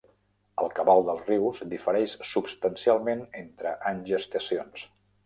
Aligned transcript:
El 0.61 0.71
cabal 0.77 1.01
dels 1.09 1.27
rius 1.31 1.61
difereix 1.73 2.15
substancialment 2.29 3.21
entre 3.43 3.75
anys 3.91 4.11
i 4.15 4.17
estacions. 4.23 4.89